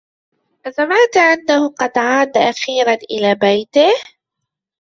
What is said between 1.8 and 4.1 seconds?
عاد أخيرا إلى بيته؟